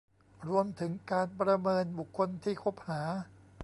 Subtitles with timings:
[0.49, 3.01] รวมถึงการประเมินบุคคลที่คบหา